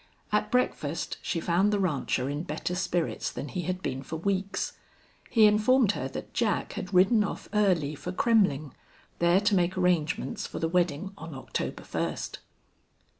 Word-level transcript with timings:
At 0.31 0.49
breakfast 0.49 1.17
she 1.21 1.39
found 1.39 1.71
the 1.71 1.77
rancher 1.79 2.27
in 2.27 2.41
better 2.41 2.73
spirits 2.73 3.31
than 3.31 3.49
he 3.49 3.61
had 3.69 3.83
been 3.83 4.01
for 4.01 4.15
weeks. 4.15 4.73
He 5.29 5.45
informed 5.45 5.91
her 5.91 6.07
that 6.07 6.33
Jack 6.33 6.73
had 6.73 6.91
ridden 6.91 7.23
off 7.23 7.47
early 7.53 7.93
for 7.93 8.11
Kremmling, 8.11 8.73
there 9.19 9.39
to 9.41 9.53
make 9.53 9.77
arrangements 9.77 10.47
for 10.47 10.57
the 10.57 10.67
wedding 10.67 11.11
on 11.19 11.35
October 11.35 11.83
first. 11.83 12.39